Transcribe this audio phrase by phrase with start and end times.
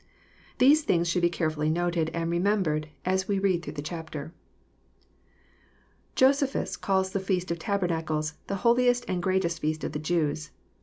[0.57, 4.33] These things should be carefully noted, and remembered, as we read through the chapter.
[6.15, 10.49] Josephus calls the feast of tabernacles n« the holiest and greatest feast of the Jews."